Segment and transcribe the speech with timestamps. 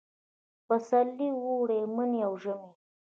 [0.67, 2.69] پسرلي، اوړي، مني او ژمي